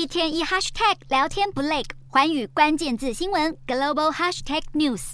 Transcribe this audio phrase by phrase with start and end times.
[0.00, 5.12] 一天一 hashtag 聊天不累，环宇关键字新闻 global hashtag news。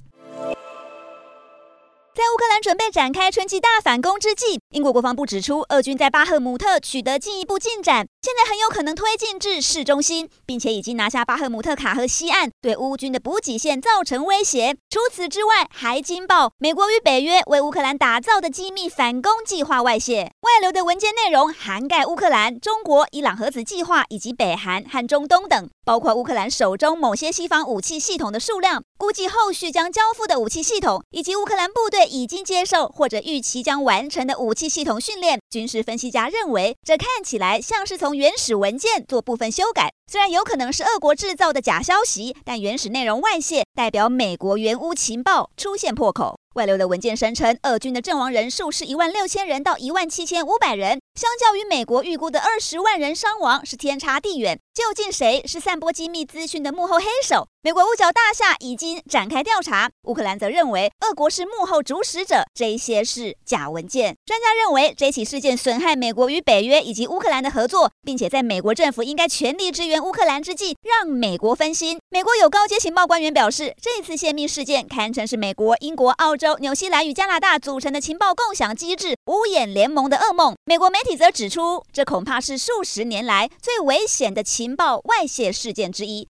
[2.14, 14.74] 在乌克兰准备展开春季大反攻之际，英国国防部指出，俄军在巴赫姆特取得进一步进展，现在很有可能推进至市中心，并且已经拿下巴赫姆特卡河西岸，对乌军的补给线造成威胁。
[14.90, 28.82] 除此之外，还惊爆美国与北约为乌克兰打造的机密反攻计划外泄，外流的文件内容涵盖乌克兰、中国、伊朗核子计划以及北韩和中东等，包括乌克兰手中某些西方武器系统的数量。
[28.98, 39.92] 估计后续将交付的武器系统，以及乌克兰部队已经接受或者预期将完成的武器系统训练，军事分析家认为，这看起来像是从原始文件做部分修改。
[40.10, 46.38] 虽然有可能是俄国制造的假消息，但原始内容外泄，代表美国援乌情报出现破口。
[46.54, 54.58] 外流的文件声称，俄军的阵亡人数是一万六千人到一万七千五百人，相较于美国预估的二十万人伤亡，是天差地远。
[54.76, 57.48] 究竟谁是散播机密资讯的幕后黑手？
[57.62, 64.14] 美国五角大厦已经展开调查，乌克兰则认为俄国是幕后主使者，这些是假文件。
[64.26, 71.98] 专家认为，这起事件损害美国与北约以及乌克兰的合作，并且在美国政府应该全力支援乌克兰之际，让美国分心。
[72.10, 80.54] 美国有高阶情报官员表示，这次泄密事件堪称是美国、英国、澳洲、纽西兰与加拿大组成的情报共享机制“五眼联盟”的噩梦。
[80.66, 86.24] 美国媒体则指出，这恐怕是数十年来最危险的情情报外泄事件之一。